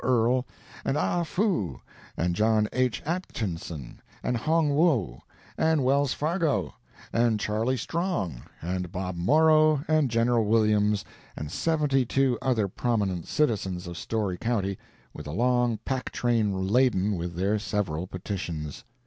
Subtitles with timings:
[0.03, 0.47] Earl,
[0.83, 1.79] and Ah Foo,
[2.17, 3.03] and John H.
[3.05, 5.21] Atchinson, and Hong Wo,
[5.59, 6.73] and Wells Fargo,
[7.13, 10.43] and Charley Strong, and Bob Morrow, and Gen.
[10.47, 11.05] Williams,
[11.37, 14.75] and seventy two other prominent citizens of Storey county,
[15.13, 18.83] with a long pack train laden with their several petitions.